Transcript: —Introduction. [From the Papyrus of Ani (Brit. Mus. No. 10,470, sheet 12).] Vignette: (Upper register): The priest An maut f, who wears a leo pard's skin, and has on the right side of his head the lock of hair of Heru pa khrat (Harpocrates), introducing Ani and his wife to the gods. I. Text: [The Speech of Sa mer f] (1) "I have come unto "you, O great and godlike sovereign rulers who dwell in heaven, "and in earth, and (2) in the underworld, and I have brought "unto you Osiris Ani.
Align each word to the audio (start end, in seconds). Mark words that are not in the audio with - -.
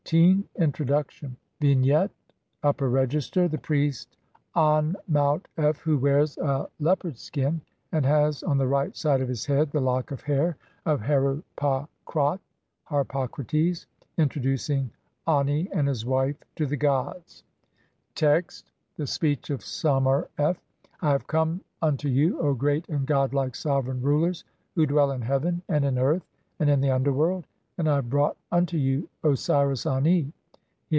—Introduction. 0.59 1.37
[From 1.61 1.79
the 1.81 2.09
Papyrus 2.65 3.29
of 3.37 3.41
Ani 3.43 3.47
(Brit. 3.47 3.47
Mus. 3.47 3.47
No. 3.47 3.47
10,470, 3.47 3.47
sheet 3.47 3.47
12).] 3.47 3.47
Vignette: 3.47 3.47
(Upper 3.47 3.47
register): 3.47 3.47
The 3.47 3.57
priest 3.57 4.17
An 4.55 4.95
maut 5.07 5.47
f, 5.55 5.77
who 5.77 5.97
wears 5.97 6.37
a 6.39 6.69
leo 6.81 6.95
pard's 6.97 7.21
skin, 7.21 7.61
and 7.93 8.05
has 8.05 8.43
on 8.43 8.57
the 8.57 8.67
right 8.67 8.97
side 8.97 9.21
of 9.21 9.29
his 9.29 9.45
head 9.45 9.71
the 9.71 9.79
lock 9.79 10.11
of 10.11 10.19
hair 10.23 10.57
of 10.85 10.99
Heru 10.99 11.43
pa 11.55 11.87
khrat 12.05 12.39
(Harpocrates), 12.89 13.85
introducing 14.17 14.89
Ani 15.27 15.69
and 15.71 15.87
his 15.87 16.05
wife 16.05 16.35
to 16.57 16.65
the 16.65 16.75
gods. 16.75 17.45
I. 17.69 17.81
Text: 18.15 18.71
[The 18.97 19.07
Speech 19.07 19.49
of 19.49 19.63
Sa 19.63 20.01
mer 20.01 20.27
f] 20.37 20.59
(1) 20.99 21.09
"I 21.09 21.11
have 21.11 21.27
come 21.27 21.61
unto 21.81 22.09
"you, 22.09 22.37
O 22.41 22.53
great 22.53 22.89
and 22.89 23.07
godlike 23.07 23.55
sovereign 23.55 24.01
rulers 24.01 24.43
who 24.75 24.85
dwell 24.85 25.11
in 25.11 25.21
heaven, 25.21 25.61
"and 25.69 25.85
in 25.85 25.97
earth, 25.97 26.25
and 26.59 26.67
(2) 26.67 26.73
in 26.73 26.81
the 26.81 26.91
underworld, 26.91 27.47
and 27.77 27.89
I 27.89 27.95
have 27.95 28.11
brought 28.11 28.37
"unto 28.51 28.77
you 28.77 29.09
Osiris 29.23 29.87
Ani. 29.87 30.31